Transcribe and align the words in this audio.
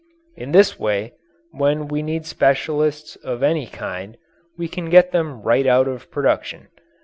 In 0.35 0.51
this 0.51 0.79
way, 0.79 1.13
when 1.51 1.87
we 1.87 2.01
need 2.01 2.25
specialists 2.25 3.17
of 3.17 3.43
any 3.43 3.67
kind, 3.67 4.17
we 4.57 4.67
can 4.67 4.89
get 4.89 5.11
them 5.11 5.43
right 5.43 5.67
out 5.67 5.87
of 5.87 6.09
production. 6.09 6.69